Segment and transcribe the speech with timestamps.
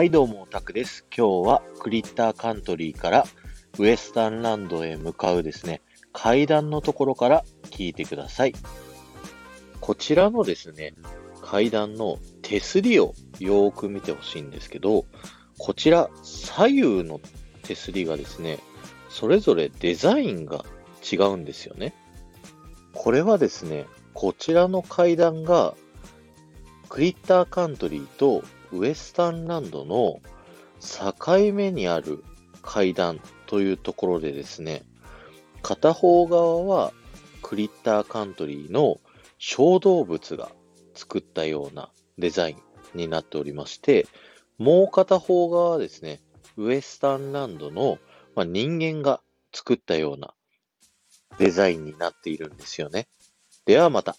[0.00, 1.04] はいどうも、タクです。
[1.14, 3.26] 今日はクリッターカントリーから
[3.78, 5.82] ウエスタンランドへ向かうですね、
[6.14, 8.54] 階段のところから聞いてください。
[9.82, 10.94] こちらのですね、
[11.42, 15.04] 階段の手すりをよーく見てほしいんですけど、
[15.58, 17.20] こちら左右の
[17.62, 18.58] 手すりがですね、
[19.10, 20.64] それぞれデザインが
[21.12, 21.92] 違うんですよね。
[22.94, 25.74] これはですね、こちらの階段が
[26.88, 28.42] クリッターカントリーと
[28.72, 30.20] ウエスタンランドの
[30.80, 32.24] 境目にある
[32.62, 34.82] 階段というところでですね、
[35.62, 36.92] 片方側は
[37.42, 39.00] クリッターカントリーの
[39.38, 40.50] 小動物が
[40.94, 42.56] 作ったようなデザイ
[42.94, 44.06] ンになっておりまして、
[44.58, 46.20] もう片方側はですね、
[46.56, 47.98] ウエスタンランドの、
[48.34, 49.20] まあ、人間が
[49.52, 50.34] 作ったような
[51.38, 53.08] デザインになっているんですよね。
[53.64, 54.16] ではまた。